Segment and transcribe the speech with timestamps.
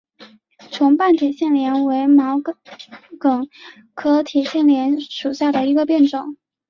[0.71, 2.57] 重瓣铁线莲为毛茛
[3.93, 6.37] 科铁线莲属下的一个变种。